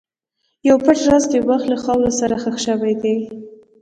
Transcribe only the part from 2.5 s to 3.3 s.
شوی دی.